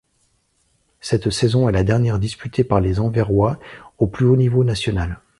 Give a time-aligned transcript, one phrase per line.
[0.99, 3.59] Cette saison est la dernière disputée par les anversois
[3.99, 5.21] au plus haut niveau national.